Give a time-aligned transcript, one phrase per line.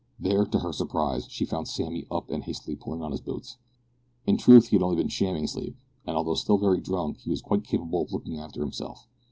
[0.19, 3.57] There, to her surprise, she found Sammy up and hastily pulling on his boots.
[4.25, 5.77] In truth he had been only shamming sleep,
[6.07, 9.07] and, although still very drunk, was quite capable of looking after himself.